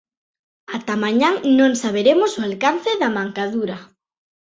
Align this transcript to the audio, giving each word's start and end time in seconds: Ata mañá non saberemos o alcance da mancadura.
Ata 0.75 0.95
mañá 1.03 1.29
non 1.57 1.71
saberemos 1.81 2.31
o 2.39 2.41
alcance 2.49 2.91
da 3.01 3.09
mancadura. 3.17 3.77